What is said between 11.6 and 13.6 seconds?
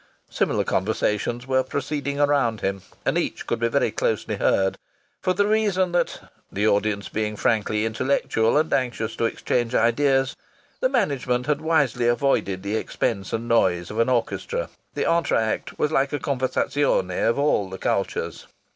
wisely avoided the expense and